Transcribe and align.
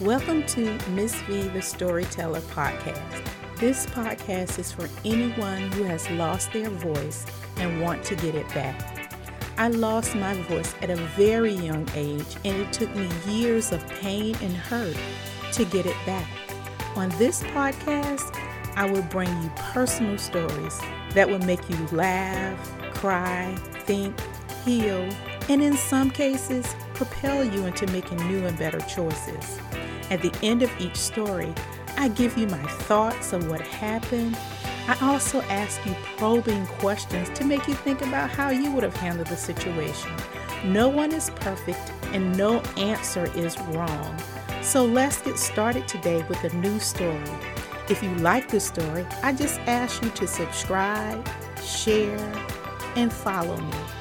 Welcome 0.00 0.46
to 0.46 0.78
Miss 0.92 1.14
V 1.22 1.48
the 1.48 1.60
Storyteller 1.60 2.40
podcast. 2.40 3.22
This 3.58 3.84
podcast 3.84 4.58
is 4.58 4.72
for 4.72 4.88
anyone 5.04 5.70
who 5.72 5.82
has 5.82 6.08
lost 6.12 6.54
their 6.54 6.70
voice 6.70 7.26
and 7.58 7.82
want 7.82 8.02
to 8.04 8.16
get 8.16 8.34
it 8.34 8.48
back. 8.54 9.12
I 9.58 9.68
lost 9.68 10.14
my 10.14 10.32
voice 10.44 10.74
at 10.80 10.88
a 10.88 10.96
very 10.96 11.52
young 11.52 11.86
age, 11.94 12.24
and 12.46 12.56
it 12.62 12.72
took 12.72 12.88
me 12.96 13.10
years 13.26 13.72
of 13.72 13.86
pain 14.00 14.34
and 14.40 14.56
hurt 14.56 14.96
to 15.52 15.66
get 15.66 15.84
it 15.84 15.96
back. 16.06 16.26
On 16.96 17.10
this 17.18 17.42
podcast, 17.42 18.34
I 18.76 18.90
will 18.90 19.02
bring 19.02 19.28
you 19.42 19.50
personal 19.56 20.16
stories 20.16 20.80
that 21.12 21.28
will 21.28 21.40
make 21.40 21.68
you 21.68 21.76
laugh, 21.92 22.72
cry, 22.94 23.54
think, 23.84 24.18
heal, 24.64 25.06
and 25.50 25.60
in 25.60 25.76
some 25.76 26.10
cases, 26.10 26.74
propel 26.94 27.44
you 27.44 27.66
into 27.66 27.86
making 27.88 28.16
new 28.28 28.46
and 28.46 28.56
better 28.56 28.80
choices. 28.80 29.58
At 30.10 30.22
the 30.22 30.34
end 30.42 30.62
of 30.62 30.70
each 30.80 30.96
story, 30.96 31.54
I 31.96 32.08
give 32.08 32.36
you 32.36 32.48
my 32.48 32.62
thoughts 32.62 33.32
of 33.32 33.48
what 33.48 33.60
happened. 33.60 34.36
I 34.88 34.96
also 35.00 35.40
ask 35.42 35.84
you 35.86 35.94
probing 36.16 36.66
questions 36.66 37.30
to 37.38 37.44
make 37.44 37.68
you 37.68 37.74
think 37.74 38.02
about 38.02 38.28
how 38.28 38.50
you 38.50 38.72
would 38.72 38.82
have 38.82 38.96
handled 38.96 39.28
the 39.28 39.36
situation. 39.36 40.10
No 40.64 40.88
one 40.88 41.12
is 41.12 41.30
perfect 41.30 41.92
and 42.12 42.36
no 42.36 42.58
answer 42.76 43.30
is 43.36 43.56
wrong. 43.68 44.18
So 44.62 44.84
let's 44.84 45.22
get 45.22 45.38
started 45.38 45.86
today 45.86 46.24
with 46.28 46.42
a 46.42 46.54
new 46.56 46.80
story. 46.80 47.22
If 47.88 48.02
you 48.02 48.12
like 48.16 48.48
the 48.48 48.60
story, 48.60 49.06
I 49.22 49.32
just 49.32 49.60
ask 49.60 50.02
you 50.02 50.10
to 50.10 50.26
subscribe, 50.26 51.28
share, 51.62 52.18
and 52.96 53.12
follow 53.12 53.56
me. 53.56 53.99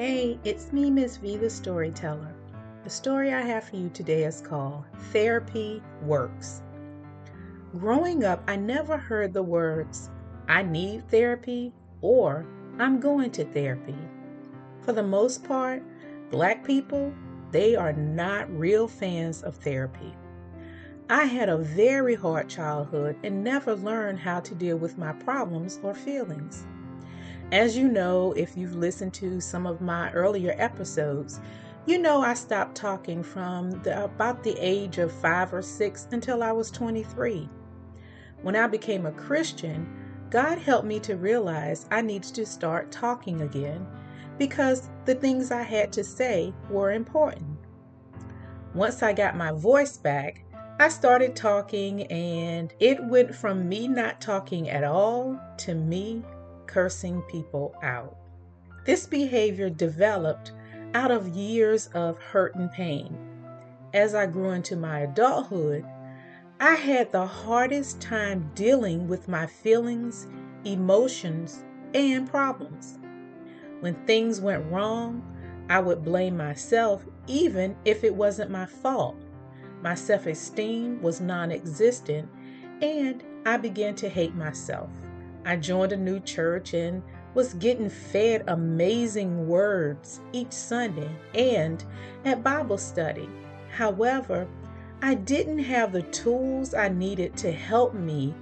Hey, 0.00 0.38
it's 0.44 0.72
me, 0.72 0.92
Miss 0.92 1.16
V, 1.16 1.38
the 1.38 1.50
storyteller. 1.50 2.32
The 2.84 2.88
story 2.88 3.34
I 3.34 3.40
have 3.40 3.64
for 3.64 3.74
you 3.74 3.88
today 3.88 4.22
is 4.22 4.40
called 4.40 4.84
Therapy 5.10 5.82
Works. 6.02 6.62
Growing 7.76 8.22
up, 8.22 8.44
I 8.46 8.54
never 8.54 8.96
heard 8.96 9.32
the 9.32 9.42
words, 9.42 10.08
I 10.46 10.62
need 10.62 11.08
therapy 11.08 11.72
or 12.00 12.46
I'm 12.78 13.00
going 13.00 13.32
to 13.32 13.44
therapy. 13.44 13.96
For 14.82 14.92
the 14.92 15.02
most 15.02 15.42
part, 15.42 15.82
black 16.30 16.62
people, 16.62 17.12
they 17.50 17.74
are 17.74 17.92
not 17.92 18.48
real 18.56 18.86
fans 18.86 19.42
of 19.42 19.56
therapy. 19.56 20.14
I 21.10 21.24
had 21.24 21.48
a 21.48 21.58
very 21.58 22.14
hard 22.14 22.48
childhood 22.48 23.16
and 23.24 23.42
never 23.42 23.74
learned 23.74 24.20
how 24.20 24.38
to 24.38 24.54
deal 24.54 24.76
with 24.76 24.96
my 24.96 25.10
problems 25.10 25.80
or 25.82 25.92
feelings. 25.92 26.64
As 27.50 27.78
you 27.78 27.88
know, 27.88 28.32
if 28.32 28.58
you've 28.58 28.74
listened 28.74 29.14
to 29.14 29.40
some 29.40 29.66
of 29.66 29.80
my 29.80 30.12
earlier 30.12 30.54
episodes, 30.58 31.40
you 31.86 31.98
know 31.98 32.20
I 32.20 32.34
stopped 32.34 32.74
talking 32.74 33.22
from 33.22 33.70
the, 33.82 34.04
about 34.04 34.42
the 34.42 34.54
age 34.58 34.98
of 34.98 35.10
five 35.10 35.54
or 35.54 35.62
six 35.62 36.08
until 36.12 36.42
I 36.42 36.52
was 36.52 36.70
23. 36.70 37.48
When 38.42 38.54
I 38.54 38.66
became 38.66 39.06
a 39.06 39.12
Christian, 39.12 39.88
God 40.28 40.58
helped 40.58 40.86
me 40.86 41.00
to 41.00 41.16
realize 41.16 41.86
I 41.90 42.02
needed 42.02 42.34
to 42.34 42.44
start 42.44 42.92
talking 42.92 43.40
again 43.40 43.86
because 44.36 44.90
the 45.06 45.14
things 45.14 45.50
I 45.50 45.62
had 45.62 45.90
to 45.94 46.04
say 46.04 46.52
were 46.68 46.92
important. 46.92 47.56
Once 48.74 49.02
I 49.02 49.14
got 49.14 49.38
my 49.38 49.52
voice 49.52 49.96
back, 49.96 50.44
I 50.78 50.90
started 50.90 51.34
talking, 51.34 52.02
and 52.08 52.74
it 52.78 53.02
went 53.02 53.34
from 53.34 53.66
me 53.70 53.88
not 53.88 54.20
talking 54.20 54.68
at 54.68 54.84
all 54.84 55.40
to 55.58 55.74
me 55.74 56.22
cursing 56.68 57.22
people 57.22 57.74
out. 57.82 58.16
This 58.84 59.06
behavior 59.06 59.68
developed 59.68 60.52
out 60.94 61.10
of 61.10 61.28
years 61.28 61.88
of 61.88 62.18
hurt 62.18 62.54
and 62.54 62.70
pain. 62.70 63.18
As 63.92 64.14
I 64.14 64.26
grew 64.26 64.50
into 64.50 64.76
my 64.76 65.00
adulthood, 65.00 65.84
I 66.60 66.74
had 66.74 67.10
the 67.10 67.26
hardest 67.26 68.00
time 68.00 68.50
dealing 68.54 69.08
with 69.08 69.28
my 69.28 69.46
feelings, 69.46 70.26
emotions, 70.64 71.64
and 71.94 72.28
problems. 72.28 72.98
When 73.80 73.94
things 74.06 74.40
went 74.40 74.70
wrong, 74.70 75.22
I 75.70 75.80
would 75.80 76.04
blame 76.04 76.36
myself 76.36 77.04
even 77.26 77.76
if 77.84 78.04
it 78.04 78.14
wasn't 78.14 78.50
my 78.50 78.66
fault. 78.66 79.16
My 79.82 79.94
self 79.94 80.26
esteem 80.26 81.00
was 81.02 81.20
non 81.20 81.52
existent, 81.52 82.28
and 82.82 83.22
I 83.46 83.56
began 83.56 83.94
to 83.96 84.08
hate 84.08 84.34
myself. 84.34 84.90
I 85.48 85.56
joined 85.56 85.92
a 85.92 85.96
new 85.96 86.20
church 86.20 86.74
and 86.74 87.02
was 87.32 87.54
getting 87.54 87.88
fed 87.88 88.44
amazing 88.48 89.48
words 89.48 90.20
each 90.34 90.52
Sunday 90.52 91.08
and 91.32 91.82
at 92.26 92.44
Bible 92.44 92.76
study. 92.76 93.30
However, 93.70 94.46
I 95.00 95.14
didn't 95.14 95.60
have 95.60 95.92
the 95.92 96.02
tools 96.02 96.74
I 96.74 96.90
needed 96.90 97.34
to 97.38 97.50
help 97.50 97.94
me 97.94 98.34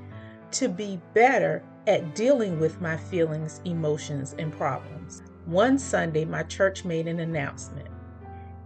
to 0.50 0.68
be 0.68 1.00
better 1.14 1.62
at 1.86 2.16
dealing 2.16 2.58
with 2.58 2.80
my 2.80 2.96
feelings, 2.96 3.60
emotions, 3.64 4.34
and 4.36 4.52
problems. 4.52 5.22
One 5.44 5.78
Sunday, 5.78 6.24
my 6.24 6.42
church 6.42 6.84
made 6.84 7.06
an 7.06 7.20
announcement. 7.20 7.86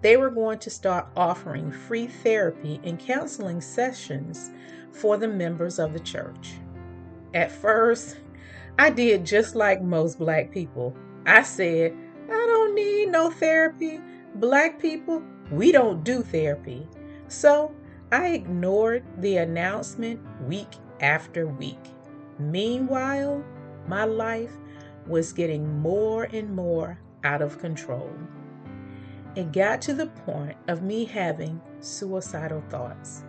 They 0.00 0.16
were 0.16 0.30
going 0.30 0.60
to 0.60 0.70
start 0.70 1.08
offering 1.14 1.70
free 1.70 2.06
therapy 2.06 2.80
and 2.84 2.98
counseling 2.98 3.60
sessions 3.60 4.50
for 4.92 5.18
the 5.18 5.28
members 5.28 5.78
of 5.78 5.92
the 5.92 6.00
church. 6.00 6.54
At 7.34 7.52
first, 7.52 8.16
I 8.80 8.88
did 8.88 9.26
just 9.26 9.54
like 9.54 9.82
most 9.82 10.18
black 10.18 10.50
people. 10.50 10.96
I 11.26 11.42
said, 11.42 11.94
I 12.30 12.46
don't 12.46 12.74
need 12.74 13.10
no 13.10 13.30
therapy. 13.30 14.00
Black 14.36 14.78
people, 14.80 15.22
we 15.50 15.70
don't 15.70 16.02
do 16.02 16.22
therapy. 16.22 16.88
So 17.28 17.74
I 18.10 18.28
ignored 18.28 19.04
the 19.18 19.36
announcement 19.36 20.18
week 20.48 20.76
after 21.02 21.46
week. 21.46 21.76
Meanwhile, 22.38 23.44
my 23.86 24.06
life 24.06 24.56
was 25.06 25.34
getting 25.34 25.78
more 25.80 26.24
and 26.32 26.56
more 26.56 26.98
out 27.22 27.42
of 27.42 27.58
control. 27.58 28.10
It 29.36 29.52
got 29.52 29.82
to 29.82 29.92
the 29.92 30.06
point 30.06 30.56
of 30.68 30.80
me 30.80 31.04
having 31.04 31.60
suicidal 31.80 32.62
thoughts. 32.70 33.24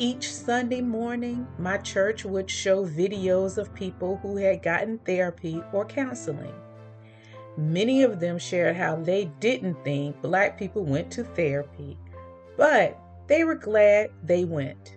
Each 0.00 0.32
Sunday 0.32 0.80
morning, 0.80 1.48
my 1.58 1.76
church 1.78 2.24
would 2.24 2.48
show 2.48 2.86
videos 2.86 3.58
of 3.58 3.74
people 3.74 4.20
who 4.22 4.36
had 4.36 4.62
gotten 4.62 4.98
therapy 4.98 5.60
or 5.72 5.84
counseling. 5.84 6.54
Many 7.56 8.04
of 8.04 8.20
them 8.20 8.38
shared 8.38 8.76
how 8.76 8.94
they 8.94 9.24
didn't 9.40 9.82
think 9.82 10.22
black 10.22 10.56
people 10.56 10.84
went 10.84 11.10
to 11.12 11.24
therapy, 11.24 11.98
but 12.56 12.96
they 13.26 13.42
were 13.42 13.56
glad 13.56 14.12
they 14.22 14.44
went. 14.44 14.94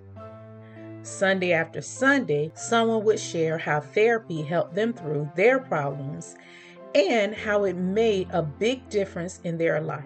Sunday 1.02 1.52
after 1.52 1.82
Sunday, 1.82 2.52
someone 2.54 3.04
would 3.04 3.20
share 3.20 3.58
how 3.58 3.80
therapy 3.80 4.44
helped 4.44 4.76
them 4.76 4.94
through 4.94 5.32
their 5.36 5.58
problems 5.58 6.36
and 6.94 7.34
how 7.34 7.64
it 7.64 7.76
made 7.76 8.28
a 8.30 8.44
big 8.44 8.88
difference 8.90 9.40
in 9.44 9.58
their 9.58 9.82
life. 9.82 10.06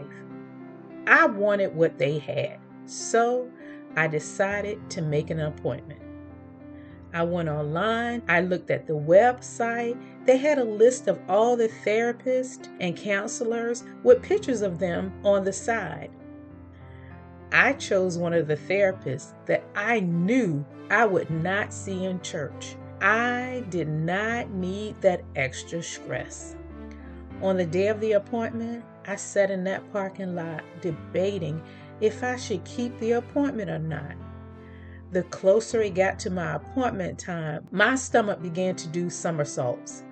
I 1.06 1.26
wanted 1.26 1.76
what 1.76 1.98
they 1.98 2.18
had, 2.18 2.60
so 2.86 3.52
I 3.96 4.08
decided 4.08 4.90
to 4.92 5.02
make 5.02 5.30
an 5.30 5.40
appointment. 5.40 6.02
I 7.14 7.24
went 7.24 7.48
online, 7.48 8.24
I 8.28 8.42
looked 8.42 8.70
at 8.70 8.88
the 8.88 8.94
website. 8.94 9.98
They 10.26 10.36
had 10.38 10.58
a 10.58 10.66
list 10.66 11.08
of 11.08 11.18
all 11.30 11.56
the 11.56 11.70
therapists 11.70 12.68
and 12.82 12.98
counselors 12.98 13.86
with 14.04 14.22
pictures 14.22 14.62
of 14.62 14.80
them 14.80 15.14
on 15.24 15.46
the 15.46 15.54
side. 15.54 16.12
I 17.54 17.72
chose 17.74 18.18
one 18.18 18.34
of 18.34 18.48
the 18.48 18.58
therapists 18.58 19.34
that 19.46 19.64
I 19.76 20.02
knew 20.02 20.66
I 20.90 21.06
would 21.06 21.30
not 21.30 21.74
see 21.74 22.04
in 22.04 22.20
church. 22.22 22.76
I 23.00 23.64
did 23.70 23.88
not 23.88 24.50
need 24.50 25.00
that 25.02 25.24
extra 25.38 25.82
stress. 25.82 26.58
On 27.42 27.56
the 27.56 27.66
day 27.66 27.88
of 27.88 28.02
the 28.02 28.14
appointment, 28.14 28.84
I 29.08 29.16
sat 29.16 29.52
in 29.52 29.64
that 29.66 29.90
parking 29.94 30.36
lot 30.36 30.64
debating 30.82 31.62
if 32.02 32.24
I 32.24 32.36
should 32.36 32.64
keep 32.66 32.98
the 33.00 33.14
appointment 33.14 33.70
or 33.70 33.80
not. 33.80 34.16
The 35.12 35.24
closer 35.24 35.82
it 35.82 35.96
got 35.96 36.20
to 36.20 36.30
my 36.30 36.56
appointment 36.56 37.20
time, 37.20 37.68
my 37.72 37.96
stomach 37.96 38.42
began 38.42 38.76
to 38.76 38.88
do 38.88 39.10
somersaults. 39.10 40.04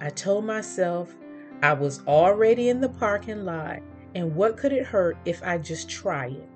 I 0.00 0.10
told 0.10 0.44
myself 0.44 1.14
I 1.62 1.72
was 1.72 2.02
already 2.06 2.68
in 2.68 2.80
the 2.80 2.88
parking 2.88 3.44
lot 3.44 3.80
And 4.16 4.34
what 4.34 4.56
could 4.56 4.72
it 4.72 4.86
hurt 4.86 5.18
if 5.26 5.42
I 5.42 5.58
just 5.58 5.90
try 5.90 6.28
it? 6.28 6.48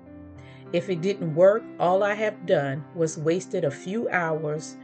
If 0.73 0.89
it 0.89 1.01
didn't 1.01 1.35
work, 1.35 1.61
all 1.79 2.01
I 2.01 2.15
have 2.15 2.47
done 2.47 2.83
was 2.95 3.19
wasted 3.19 3.63
a 3.63 3.69
few 3.69 4.09
hours. 4.09 4.77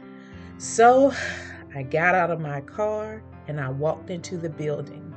So 0.60 1.12
I 1.74 1.82
got 1.82 2.14
out 2.14 2.30
of 2.30 2.40
my 2.40 2.62
car 2.62 3.24
and 3.48 3.60
I 3.60 3.70
walked 3.70 4.12
into 4.12 4.38
the 4.38 4.50
building. 4.50 5.12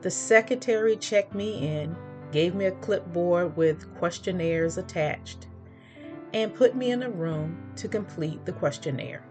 The 0.00 0.10
secretary 0.10 0.96
checked 0.96 1.34
me 1.34 1.66
in, 1.66 1.94
gave 2.32 2.54
me 2.54 2.66
a 2.66 2.72
clipboard 2.72 3.56
with 3.56 3.94
questionnaires 3.96 4.78
attached, 4.78 5.46
and 6.32 6.54
put 6.54 6.76
me 6.76 6.90
in 6.90 7.02
a 7.02 7.10
room 7.10 7.72
to 7.76 7.88
complete 7.88 8.44
the 8.44 8.52
questionnaire. 8.52 9.24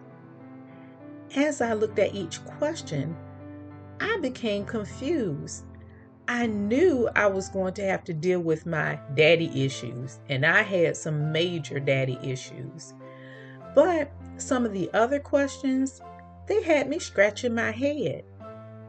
As 1.36 1.62
I 1.62 1.74
looked 1.74 2.00
at 2.00 2.16
each 2.16 2.44
question, 2.46 3.16
I 4.00 4.18
became 4.22 4.66
confused. 4.66 5.66
I 6.28 6.48
knew 6.48 7.10
I 7.16 7.28
was 7.28 7.50
going 7.50 7.74
to 7.76 7.84
have 7.84 8.04
to 8.06 8.14
deal 8.14 8.40
with 8.40 8.66
my 8.66 9.00
daddy 9.14 9.64
issues, 9.66 10.20
and 10.30 10.46
I 10.46 10.64
had 10.64 10.98
some 10.98 11.32
major 11.32 11.80
daddy 11.80 12.18
issues. 12.24 12.94
But 13.76 14.12
some 14.38 14.66
of 14.66 14.74
the 14.74 14.90
other 14.94 15.20
questions, 15.20 16.02
they 16.48 16.64
had 16.64 16.90
me 16.90 17.00
scratching 17.00 17.54
my 17.54 17.72
head. 17.72 18.24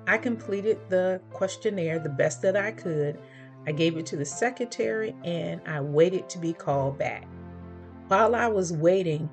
I 0.06 0.18
completed 0.18 0.78
the 0.88 1.20
questionnaire 1.30 1.98
the 1.98 2.08
best 2.08 2.40
that 2.42 2.56
I 2.56 2.70
could. 2.70 3.18
I 3.66 3.72
gave 3.72 3.96
it 3.96 4.06
to 4.06 4.16
the 4.16 4.24
secretary 4.24 5.14
and 5.24 5.60
I 5.66 5.80
waited 5.80 6.28
to 6.30 6.38
be 6.38 6.52
called 6.52 6.98
back. 6.98 7.26
While 8.08 8.34
I 8.36 8.46
was 8.46 8.72
waiting, 8.72 9.28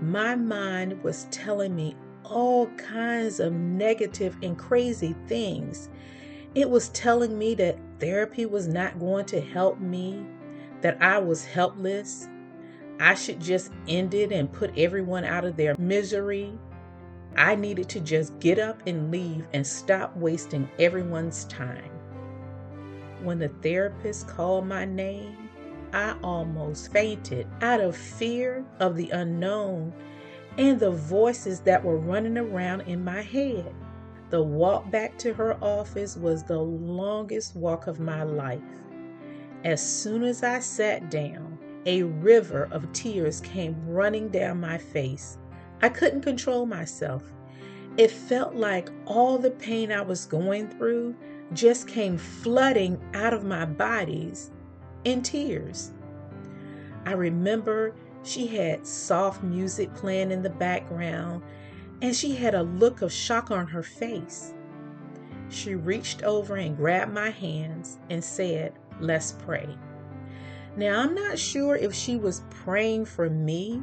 my 0.00 0.34
mind 0.34 1.02
was 1.02 1.26
telling 1.30 1.74
me 1.74 1.96
all 2.24 2.66
kinds 2.76 3.38
of 3.38 3.52
negative 3.52 4.36
and 4.42 4.58
crazy 4.58 5.14
things. 5.28 5.88
It 6.54 6.68
was 6.68 6.88
telling 6.88 7.38
me 7.38 7.54
that 7.56 7.78
therapy 8.00 8.46
was 8.46 8.66
not 8.66 8.98
going 8.98 9.26
to 9.26 9.40
help 9.40 9.78
me, 9.78 10.26
that 10.80 11.00
I 11.00 11.18
was 11.18 11.44
helpless. 11.44 12.28
I 12.98 13.14
should 13.14 13.40
just 13.40 13.70
end 13.88 14.14
it 14.14 14.32
and 14.32 14.52
put 14.52 14.76
everyone 14.76 15.24
out 15.24 15.44
of 15.44 15.56
their 15.56 15.76
misery. 15.78 16.58
I 17.36 17.54
needed 17.54 17.88
to 17.90 18.00
just 18.00 18.38
get 18.40 18.58
up 18.58 18.82
and 18.86 19.10
leave 19.10 19.46
and 19.52 19.66
stop 19.66 20.16
wasting 20.16 20.68
everyone's 20.78 21.44
time. 21.44 21.95
When 23.26 23.40
the 23.40 23.48
therapist 23.48 24.28
called 24.28 24.68
my 24.68 24.84
name, 24.84 25.48
I 25.92 26.14
almost 26.22 26.92
fainted 26.92 27.48
out 27.60 27.80
of 27.80 27.96
fear 27.96 28.64
of 28.78 28.94
the 28.94 29.10
unknown 29.10 29.92
and 30.56 30.78
the 30.78 30.92
voices 30.92 31.58
that 31.62 31.84
were 31.84 31.96
running 31.96 32.38
around 32.38 32.82
in 32.82 33.02
my 33.02 33.22
head. 33.22 33.74
The 34.30 34.40
walk 34.40 34.92
back 34.92 35.18
to 35.18 35.34
her 35.34 35.56
office 35.60 36.16
was 36.16 36.44
the 36.44 36.60
longest 36.60 37.56
walk 37.56 37.88
of 37.88 37.98
my 37.98 38.22
life. 38.22 38.62
As 39.64 39.82
soon 39.84 40.22
as 40.22 40.44
I 40.44 40.60
sat 40.60 41.10
down, 41.10 41.58
a 41.84 42.04
river 42.04 42.68
of 42.70 42.92
tears 42.92 43.40
came 43.40 43.88
running 43.88 44.28
down 44.28 44.60
my 44.60 44.78
face. 44.78 45.36
I 45.82 45.88
couldn't 45.88 46.22
control 46.22 46.64
myself. 46.64 47.24
It 47.96 48.12
felt 48.12 48.54
like 48.54 48.88
all 49.04 49.36
the 49.36 49.50
pain 49.50 49.90
I 49.90 50.02
was 50.02 50.26
going 50.26 50.68
through 50.68 51.16
just 51.52 51.88
came 51.88 52.18
flooding 52.18 53.00
out 53.14 53.32
of 53.32 53.44
my 53.44 53.64
bodies 53.64 54.50
in 55.04 55.22
tears. 55.22 55.92
I 57.04 57.12
remember 57.12 57.94
she 58.22 58.48
had 58.48 58.86
soft 58.86 59.42
music 59.42 59.94
playing 59.94 60.32
in 60.32 60.42
the 60.42 60.50
background, 60.50 61.42
and 62.02 62.14
she 62.14 62.34
had 62.34 62.54
a 62.54 62.62
look 62.62 63.02
of 63.02 63.12
shock 63.12 63.50
on 63.50 63.66
her 63.68 63.82
face. 63.82 64.52
She 65.48 65.76
reached 65.76 66.24
over 66.24 66.56
and 66.56 66.76
grabbed 66.76 67.12
my 67.12 67.30
hands 67.30 67.98
and 68.10 68.22
said, 68.22 68.72
Let's 68.98 69.32
pray. 69.32 69.68
Now, 70.76 71.00
I'm 71.00 71.14
not 71.14 71.38
sure 71.38 71.76
if 71.76 71.94
she 71.94 72.16
was 72.16 72.42
praying 72.50 73.04
for 73.04 73.30
me 73.30 73.82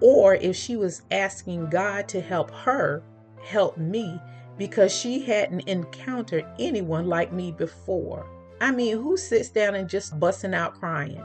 or 0.00 0.34
if 0.34 0.54
she 0.54 0.76
was 0.76 1.02
asking 1.10 1.70
God 1.70 2.08
to 2.08 2.20
help 2.20 2.50
her 2.50 3.02
help 3.42 3.76
me 3.78 4.20
because 4.58 4.94
she 4.94 5.20
hadn't 5.22 5.68
encountered 5.68 6.46
anyone 6.58 7.06
like 7.06 7.32
me 7.32 7.52
before. 7.52 8.26
I 8.60 8.70
mean, 8.70 8.96
who 8.96 9.16
sits 9.16 9.48
down 9.48 9.74
and 9.74 9.88
just 9.88 10.18
busting 10.20 10.54
out 10.54 10.74
crying? 10.74 11.22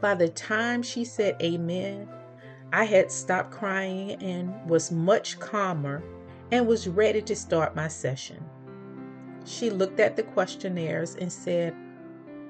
By 0.00 0.14
the 0.14 0.28
time 0.28 0.82
she 0.82 1.04
said 1.04 1.36
amen, 1.42 2.08
I 2.72 2.84
had 2.84 3.10
stopped 3.10 3.50
crying 3.50 4.12
and 4.22 4.68
was 4.68 4.90
much 4.90 5.38
calmer 5.38 6.02
and 6.50 6.66
was 6.66 6.88
ready 6.88 7.22
to 7.22 7.36
start 7.36 7.76
my 7.76 7.88
session. 7.88 8.44
She 9.44 9.70
looked 9.70 10.00
at 10.00 10.16
the 10.16 10.22
questionnaires 10.22 11.16
and 11.16 11.32
said, 11.32 11.74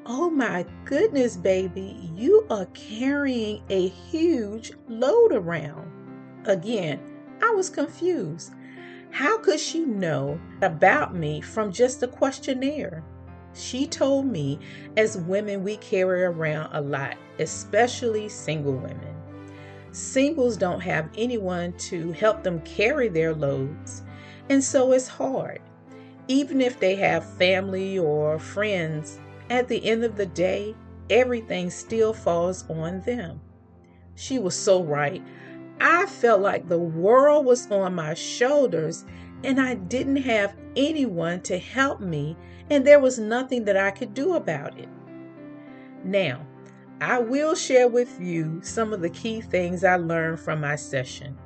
Oh 0.05 0.29
my 0.29 0.67
goodness, 0.85 1.37
baby, 1.37 2.11
you 2.15 2.45
are 2.51 2.67
carrying 2.75 3.63
a 3.71 3.89
huge 3.89 4.73
load 4.89 5.33
around. 5.33 5.91
Again, 6.47 7.01
I 7.41 7.51
was 7.51 7.71
confused. 7.71 8.53
How 9.13 9.37
could 9.37 9.61
she 9.61 9.81
know 9.81 10.41
about 10.63 11.15
me 11.15 11.43
from 11.43 11.71
just 11.71 12.03
a 12.03 12.09
questionnaire? 12.09 13.05
She 13.53 13.87
told 13.87 14.25
me, 14.25 14.59
as 14.97 15.19
women, 15.19 15.63
we 15.63 15.77
carry 15.77 16.23
around 16.25 16.71
a 16.73 16.81
lot, 16.81 17.19
especially 17.39 18.31
single 18.31 18.73
women. 18.73 19.15
Singles 19.91 20.57
don't 20.57 20.81
have 20.81 21.11
anyone 21.15 21.75
to 21.75 22.13
help 22.13 22.43
them 22.43 22.63
carry 22.63 23.09
their 23.09 23.35
loads, 23.35 24.03
and 24.49 24.65
so 24.65 24.93
it's 24.93 25.09
hard. 25.09 25.61
Even 26.29 26.63
if 26.63 26.81
they 26.81 26.95
have 26.95 27.37
family 27.37 27.99
or 27.99 28.39
friends, 28.39 29.21
at 29.51 29.69
the 29.69 29.85
end 29.85 30.05
of 30.05 30.17
the 30.17 30.25
day, 30.25 30.75
everything 31.11 31.69
still 31.69 32.15
falls 32.15 32.65
on 32.71 33.03
them. 33.03 33.43
She 34.15 34.39
was 34.39 34.55
so 34.55 34.83
right. 34.83 35.23
I 35.83 36.07
felt 36.07 36.41
like 36.41 36.69
the 36.69 36.79
world 36.79 37.45
was 37.45 37.69
on 37.69 37.97
my 37.97 38.15
shoulders 38.15 39.05
and 39.43 39.61
I 39.61 39.75
didn't 39.75 40.19
have 40.19 40.55
anyone 40.77 41.41
to 41.43 41.59
help 41.59 42.01
me 42.01 42.37
and 42.71 42.87
there 42.87 43.01
was 43.01 43.19
nothing 43.19 43.65
that 43.65 43.77
I 43.77 43.91
could 43.91 44.15
do 44.15 44.35
about 44.35 44.79
it. 44.79 44.89
Now, 46.05 46.47
I 47.01 47.19
will 47.19 47.57
share 47.57 47.89
with 47.89 48.21
you 48.21 48.61
some 48.63 48.93
of 48.93 49.01
the 49.01 49.11
key 49.11 49.41
things 49.41 49.83
I 49.83 49.97
learned 49.97 50.39
from 50.39 50.61
my 50.61 50.77
session 50.77 51.37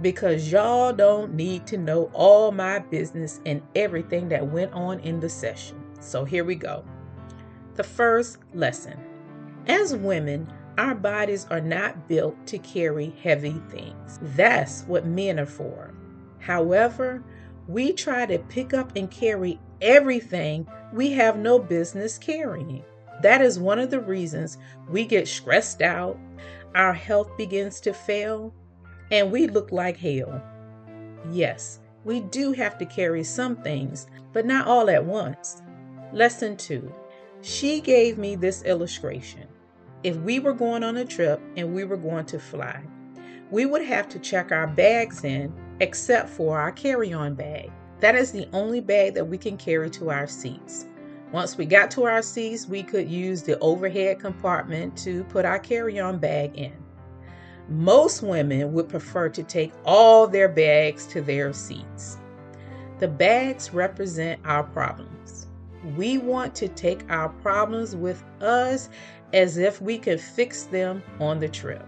because 0.00 0.52
y'all 0.52 0.92
don't 0.92 1.34
need 1.34 1.66
to 1.66 1.76
know 1.76 2.08
all 2.14 2.52
my 2.52 2.78
business 2.78 3.40
and 3.46 3.62
everything 3.74 4.28
that 4.28 4.46
went 4.46 4.72
on 4.74 5.00
in 5.00 5.18
the 5.18 5.28
session. 5.28 5.82
So 5.98 6.24
here 6.24 6.44
we 6.44 6.54
go. 6.54 6.84
The 7.74 7.82
first 7.82 8.38
lesson 8.54 8.96
As 9.66 9.96
women, 9.96 10.52
our 10.78 10.94
bodies 10.94 11.46
are 11.50 11.60
not 11.60 12.08
built 12.08 12.46
to 12.46 12.58
carry 12.58 13.14
heavy 13.22 13.60
things. 13.70 14.18
That's 14.36 14.82
what 14.84 15.06
men 15.06 15.38
are 15.38 15.46
for. 15.46 15.92
However, 16.38 17.22
we 17.68 17.92
try 17.92 18.26
to 18.26 18.38
pick 18.38 18.74
up 18.74 18.96
and 18.96 19.10
carry 19.10 19.60
everything 19.80 20.66
we 20.92 21.12
have 21.12 21.38
no 21.38 21.58
business 21.58 22.18
carrying. 22.18 22.82
That 23.22 23.40
is 23.40 23.58
one 23.58 23.78
of 23.78 23.90
the 23.90 24.00
reasons 24.00 24.58
we 24.88 25.04
get 25.04 25.28
stressed 25.28 25.82
out, 25.82 26.18
our 26.74 26.92
health 26.92 27.36
begins 27.36 27.80
to 27.82 27.92
fail, 27.92 28.52
and 29.10 29.30
we 29.30 29.46
look 29.46 29.70
like 29.70 29.96
hell. 29.96 30.42
Yes, 31.30 31.80
we 32.04 32.20
do 32.20 32.52
have 32.52 32.78
to 32.78 32.86
carry 32.86 33.22
some 33.22 33.56
things, 33.56 34.06
but 34.32 34.46
not 34.46 34.66
all 34.66 34.90
at 34.90 35.04
once. 35.04 35.62
Lesson 36.12 36.56
two 36.56 36.92
She 37.42 37.80
gave 37.80 38.18
me 38.18 38.34
this 38.34 38.62
illustration. 38.62 39.46
If 40.04 40.16
we 40.16 40.40
were 40.40 40.52
going 40.52 40.82
on 40.82 40.96
a 40.96 41.04
trip 41.04 41.40
and 41.56 41.72
we 41.72 41.84
were 41.84 41.96
going 41.96 42.26
to 42.26 42.40
fly, 42.40 42.82
we 43.52 43.66
would 43.66 43.82
have 43.82 44.08
to 44.08 44.18
check 44.18 44.50
our 44.50 44.66
bags 44.66 45.22
in 45.22 45.52
except 45.78 46.28
for 46.28 46.58
our 46.58 46.72
carry 46.72 47.12
on 47.12 47.34
bag. 47.34 47.70
That 48.00 48.16
is 48.16 48.32
the 48.32 48.48
only 48.52 48.80
bag 48.80 49.14
that 49.14 49.28
we 49.28 49.38
can 49.38 49.56
carry 49.56 49.90
to 49.90 50.10
our 50.10 50.26
seats. 50.26 50.86
Once 51.30 51.56
we 51.56 51.66
got 51.66 51.88
to 51.92 52.02
our 52.02 52.20
seats, 52.20 52.66
we 52.66 52.82
could 52.82 53.08
use 53.08 53.42
the 53.42 53.56
overhead 53.60 54.18
compartment 54.18 54.96
to 54.98 55.22
put 55.24 55.44
our 55.44 55.60
carry 55.60 56.00
on 56.00 56.18
bag 56.18 56.58
in. 56.58 56.74
Most 57.68 58.22
women 58.22 58.72
would 58.72 58.88
prefer 58.88 59.28
to 59.28 59.42
take 59.44 59.72
all 59.84 60.26
their 60.26 60.48
bags 60.48 61.06
to 61.06 61.20
their 61.22 61.52
seats. 61.52 62.18
The 62.98 63.06
bags 63.06 63.72
represent 63.72 64.40
our 64.44 64.64
problems. 64.64 65.46
We 65.96 66.18
want 66.18 66.54
to 66.56 66.68
take 66.68 67.08
our 67.10 67.28
problems 67.28 67.96
with 67.96 68.22
us 68.40 68.88
as 69.32 69.56
if 69.56 69.80
we 69.80 69.98
could 69.98 70.20
fix 70.20 70.64
them 70.64 71.02
on 71.20 71.40
the 71.40 71.48
trip. 71.48 71.86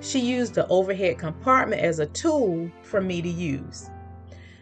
She 0.00 0.20
used 0.20 0.54
the 0.54 0.66
overhead 0.68 1.18
compartment 1.18 1.82
as 1.82 1.98
a 1.98 2.06
tool 2.06 2.70
for 2.82 3.00
me 3.00 3.22
to 3.22 3.28
use. 3.28 3.90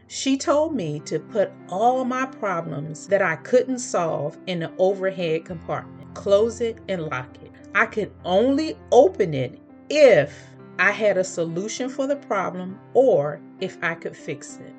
She 0.07 0.37
told 0.37 0.75
me 0.75 1.00
to 1.00 1.19
put 1.19 1.50
all 1.69 2.04
my 2.04 2.26
problems 2.26 3.09
that 3.09 3.23
I 3.23 3.37
couldn't 3.37 3.81
solve 3.81 4.38
in 4.47 4.61
the 4.61 4.73
overhead 4.78 5.45
compartment, 5.45 6.14
close 6.14 6.61
it, 6.61 6.78
and 6.88 7.07
lock 7.07 7.35
it. 7.43 7.50
I 7.75 7.87
could 7.87 8.12
only 8.25 8.76
open 8.93 9.35
it 9.35 9.59
if 9.90 10.54
I 10.78 10.93
had 10.93 11.16
a 11.16 11.25
solution 11.25 11.88
for 11.88 12.07
the 12.07 12.16
problem 12.16 12.78
or 12.95 13.40
if 13.61 13.76
I 13.83 13.95
could 13.95 14.16
fix 14.16 14.59
it. 14.59 14.75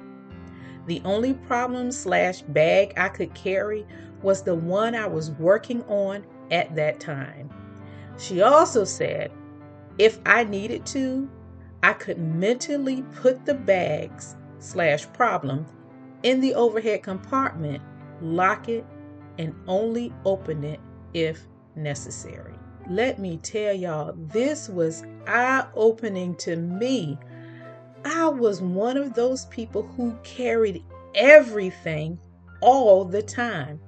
The 0.88 1.02
only 1.04 1.34
problem 1.34 1.92
slash 1.92 2.42
bag 2.44 2.94
I 2.96 3.10
could 3.10 3.34
carry 3.34 3.86
was 4.22 4.44
the 4.44 4.56
one 4.56 4.96
I 4.96 5.08
was 5.08 5.32
working 5.32 5.84
on 5.84 6.26
at 6.52 6.76
that 6.76 7.00
time. 7.00 7.50
She 8.18 8.42
also 8.42 8.84
said 8.84 9.32
if 9.98 10.20
I 10.26 10.44
needed 10.44 10.86
to, 10.88 11.30
I 11.84 11.94
could 11.94 12.18
mentally 12.18 13.04
put 13.16 13.46
the 13.46 13.54
bags 13.54 14.36
slash 14.60 15.06
problem 15.14 15.66
in 16.24 16.42
the 16.42 16.56
overhead 16.56 17.04
compartment, 17.04 17.82
lock 18.22 18.68
it, 18.68 18.86
and 19.38 19.54
only 19.68 20.14
open 20.26 20.64
it 20.64 20.80
if 21.14 21.46
necessary. 21.76 22.54
Let 22.90 23.20
me 23.20 23.38
tell 23.38 23.74
y'all, 23.74 24.14
this 24.16 24.70
was 24.70 25.04
eye 25.28 25.66
opening 25.76 26.36
to 26.38 26.56
me. 26.56 27.18
I 28.04 28.28
was 28.28 28.62
one 28.62 28.98
of 28.98 29.14
those 29.14 29.46
people 29.46 29.84
who 29.84 30.16
carried 30.24 30.84
everything 31.16 32.20
all 32.62 33.06
the 33.06 33.22
time. 33.22 33.80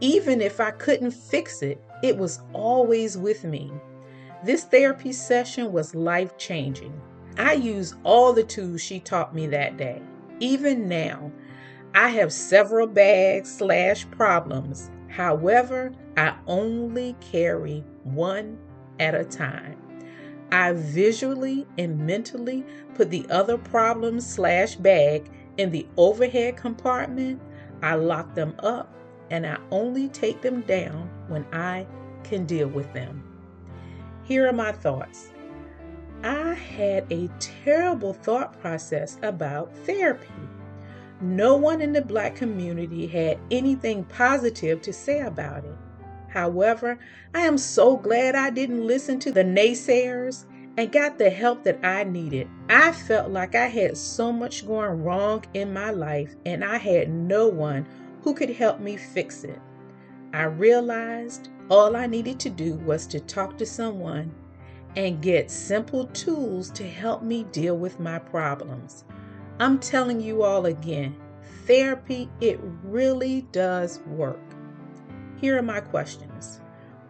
Even 0.00 0.40
if 0.40 0.60
I 0.60 0.70
couldn't 0.72 1.12
fix 1.12 1.62
it, 1.62 1.82
it 2.04 2.18
was 2.18 2.40
always 2.52 3.16
with 3.16 3.44
me. 3.44 3.72
This 4.44 4.64
therapy 4.64 5.10
session 5.10 5.72
was 5.72 5.94
life 5.94 6.36
changing. 6.36 6.92
I 7.38 7.54
used 7.54 7.94
all 8.04 8.34
the 8.34 8.42
tools 8.42 8.82
she 8.82 9.00
taught 9.00 9.34
me 9.34 9.46
that 9.46 9.78
day. 9.78 10.02
Even 10.38 10.86
now, 10.86 11.32
I 11.94 12.10
have 12.10 12.30
several 12.30 12.86
bags 12.86 13.56
slash 13.56 14.06
problems. 14.10 14.90
However, 15.08 15.92
I 16.14 16.34
only 16.46 17.16
carry 17.22 17.82
one 18.02 18.58
at 19.00 19.14
a 19.14 19.24
time. 19.24 19.78
I 20.52 20.72
visually 20.72 21.66
and 21.78 22.06
mentally 22.06 22.66
put 22.94 23.08
the 23.08 23.24
other 23.30 23.56
problem 23.56 24.20
slash 24.20 24.74
bag 24.74 25.30
in 25.56 25.70
the 25.70 25.86
overhead 25.96 26.58
compartment. 26.58 27.40
I 27.82 27.94
lock 27.94 28.34
them 28.34 28.56
up 28.58 28.94
and 29.30 29.46
I 29.46 29.56
only 29.70 30.08
take 30.10 30.42
them 30.42 30.60
down 30.62 31.08
when 31.28 31.46
I 31.52 31.86
can 32.22 32.46
deal 32.46 32.68
with 32.68 32.92
them. 32.92 33.22
Here 34.24 34.48
are 34.48 34.52
my 34.52 34.72
thoughts. 34.72 35.30
I 36.22 36.54
had 36.54 37.06
a 37.12 37.28
terrible 37.38 38.14
thought 38.14 38.58
process 38.60 39.18
about 39.22 39.74
therapy. 39.84 40.28
No 41.20 41.54
one 41.56 41.80
in 41.80 41.92
the 41.92 42.02
black 42.02 42.34
community 42.34 43.06
had 43.06 43.38
anything 43.50 44.04
positive 44.04 44.80
to 44.82 44.92
say 44.92 45.20
about 45.20 45.64
it. 45.64 45.76
However, 46.28 46.98
I 47.34 47.40
am 47.40 47.58
so 47.58 47.96
glad 47.96 48.34
I 48.34 48.50
didn't 48.50 48.86
listen 48.86 49.20
to 49.20 49.32
the 49.32 49.44
naysayers 49.44 50.46
and 50.76 50.90
got 50.90 51.18
the 51.18 51.30
help 51.30 51.62
that 51.64 51.84
I 51.84 52.04
needed. 52.04 52.48
I 52.68 52.92
felt 52.92 53.30
like 53.30 53.54
I 53.54 53.66
had 53.66 53.96
so 53.96 54.32
much 54.32 54.66
going 54.66 55.04
wrong 55.04 55.44
in 55.54 55.72
my 55.72 55.90
life 55.90 56.34
and 56.44 56.64
I 56.64 56.78
had 56.78 57.08
no 57.10 57.46
one 57.46 57.86
who 58.22 58.34
could 58.34 58.50
help 58.50 58.80
me 58.80 58.96
fix 58.96 59.44
it. 59.44 59.60
I 60.34 60.46
realized 60.46 61.50
all 61.70 61.94
I 61.94 62.08
needed 62.08 62.40
to 62.40 62.50
do 62.50 62.74
was 62.78 63.06
to 63.06 63.20
talk 63.20 63.56
to 63.56 63.64
someone 63.64 64.34
and 64.96 65.22
get 65.22 65.48
simple 65.48 66.06
tools 66.08 66.70
to 66.70 66.82
help 66.82 67.22
me 67.22 67.44
deal 67.52 67.78
with 67.78 68.00
my 68.00 68.18
problems. 68.18 69.04
I'm 69.60 69.78
telling 69.78 70.20
you 70.20 70.42
all 70.42 70.66
again, 70.66 71.14
therapy, 71.66 72.28
it 72.40 72.58
really 72.82 73.42
does 73.52 74.00
work. 74.08 74.40
Here 75.40 75.56
are 75.56 75.62
my 75.62 75.78
questions. 75.78 76.60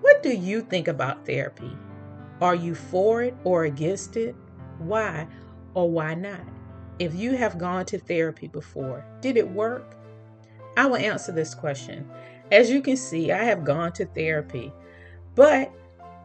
What 0.02 0.22
do 0.22 0.28
you 0.28 0.60
think 0.60 0.86
about 0.86 1.24
therapy? 1.24 1.74
Are 2.42 2.54
you 2.54 2.74
for 2.74 3.22
it 3.22 3.34
or 3.42 3.64
against 3.64 4.18
it? 4.18 4.36
Why 4.76 5.26
or 5.72 5.90
why 5.90 6.12
not? 6.12 6.44
If 6.98 7.14
you 7.14 7.38
have 7.38 7.56
gone 7.56 7.86
to 7.86 7.98
therapy 7.98 8.48
before, 8.48 9.02
did 9.22 9.38
it 9.38 9.48
work? 9.48 9.96
I 10.76 10.86
will 10.86 10.96
answer 10.96 11.32
this 11.32 11.54
question. 11.54 12.06
As 12.52 12.70
you 12.70 12.80
can 12.80 12.96
see, 12.96 13.32
I 13.32 13.44
have 13.44 13.64
gone 13.64 13.92
to 13.92 14.04
therapy, 14.04 14.72
but 15.34 15.72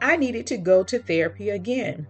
I 0.01 0.17
needed 0.17 0.47
to 0.47 0.57
go 0.57 0.83
to 0.83 0.99
therapy 0.99 1.49
again. 1.49 2.07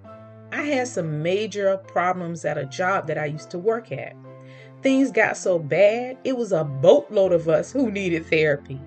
I 0.51 0.63
had 0.63 0.88
some 0.88 1.22
major 1.22 1.78
problems 1.78 2.44
at 2.44 2.58
a 2.58 2.66
job 2.66 3.08
that 3.08 3.18
I 3.18 3.25
used 3.25 3.51
to 3.51 3.60
work 3.60 3.92
at. 3.92 4.16
Things 4.82 5.12
got 5.12 5.38
so 5.38 5.60
bad, 5.60 6.18
it 6.24 6.36
was 6.36 6.51
a 6.51 6.63
boatload 6.63 7.34
of 7.34 7.50
us 7.50 7.72
who 7.72 7.92
needed 7.92 8.25
therapy. 8.25 8.82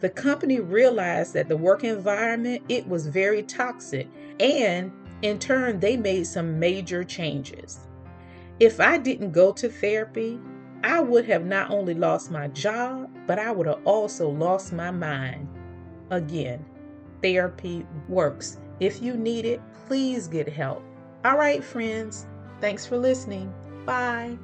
The 0.00 0.10
company 0.10 0.60
realized 0.60 1.34
that 1.34 1.48
the 1.48 1.56
work 1.56 1.84
environment, 1.84 2.62
it 2.68 2.86
was 2.88 3.06
very 3.06 3.42
toxic, 3.42 4.08
and 4.38 4.92
in 5.22 5.38
turn 5.38 5.80
they 5.80 5.96
made 5.96 6.26
some 6.26 6.58
major 6.58 7.04
changes. 7.04 7.80
If 8.60 8.80
I 8.80 8.98
didn't 8.98 9.32
go 9.32 9.52
to 9.52 9.68
therapy, 9.68 10.38
I 10.82 11.00
would 11.00 11.26
have 11.26 11.44
not 11.44 11.70
only 11.70 11.94
lost 11.94 12.30
my 12.30 12.48
job, 12.48 13.10
but 13.26 13.38
I 13.38 13.50
would 13.52 13.66
have 13.66 13.80
also 13.84 14.28
lost 14.28 14.72
my 14.72 14.90
mind. 14.90 15.48
Again, 16.10 16.64
therapy 17.22 17.86
works. 18.08 18.58
If 18.80 19.02
you 19.02 19.14
need 19.14 19.44
it, 19.44 19.60
please 19.86 20.26
get 20.26 20.48
help. 20.48 20.82
All 21.24 21.36
right, 21.36 21.62
friends. 21.62 22.26
Thanks 22.60 22.86
for 22.86 22.96
listening. 22.96 23.52
Bye. 23.84 24.38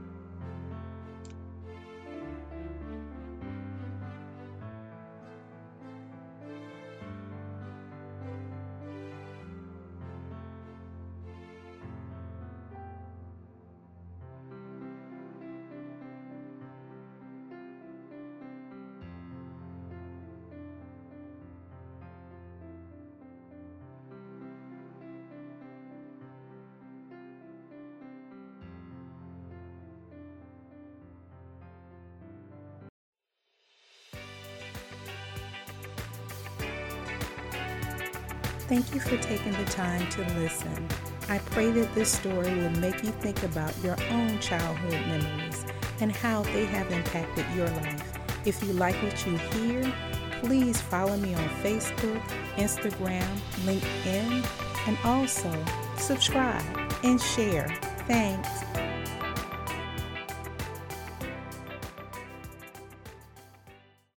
Thank 38.69 38.93
you 38.93 39.01
for 39.01 39.17
taking 39.19 39.53
the 39.53 39.65
time 39.67 40.09
to 40.11 40.23
listen. 40.41 40.89
I 41.29 41.39
pray 41.39 41.71
that 41.71 41.95
this 41.95 42.11
story 42.11 42.53
will 42.53 42.71
make 42.81 43.03
you 43.05 43.11
think 43.11 43.43
about 43.45 43.73
your 43.85 43.97
own 44.11 44.41
childhood 44.41 45.07
memories 45.07 45.65
and 46.01 46.11
how 46.11 46.43
they 46.43 46.65
have 46.67 46.91
impacted 46.91 47.47
your 47.55 47.69
life. 47.69 48.19
If 48.45 48.63
you 48.65 48.73
like 48.73 48.97
what 49.05 49.25
you 49.25 49.37
hear, 49.37 49.93
please 50.41 50.81
follow 50.81 51.17
me 51.17 51.35
on 51.35 51.49
Facebook, 51.63 52.21
Instagram, 52.57 53.37
LinkedIn, 53.65 54.45
and 54.89 54.99
also 55.05 55.53
subscribe 55.97 56.65
and 57.05 57.21
share. 57.21 57.69
Thanks. 58.07 58.86